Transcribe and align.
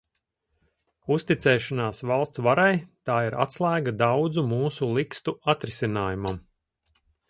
Uzticēšanās 1.15 2.01
valsts 2.13 2.43
varai– 2.49 2.73
tā 3.11 3.19
ir 3.29 3.39
atslēga 3.45 3.97
daudzu 4.03 4.49
mūsu 4.57 4.93
likstu 5.01 5.41
atrisinājumam. 5.57 6.47